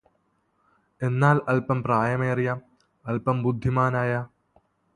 [1.01, 2.49] എന്നാല് അല്പം പ്രായമേറിയ
[3.05, 4.11] അല്പം ബുദ്ധിമാനായ